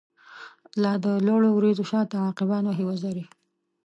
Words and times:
لا 0.81 0.93
د 1.03 1.05
لوړو 1.27 1.49
وریځو 1.53 1.83
شا 1.91 2.01
ته، 2.11 2.17
عقابان 2.29 2.63
وهی 2.65 2.83
وزری 2.87 3.23